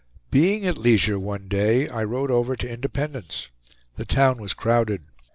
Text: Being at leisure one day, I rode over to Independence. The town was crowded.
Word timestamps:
Being 0.31 0.65
at 0.65 0.79
leisure 0.79 1.19
one 1.19 1.47
day, 1.47 1.87
I 1.87 2.03
rode 2.03 2.31
over 2.31 2.55
to 2.55 2.67
Independence. 2.67 3.49
The 3.97 4.05
town 4.05 4.41
was 4.41 4.55
crowded. 4.55 5.03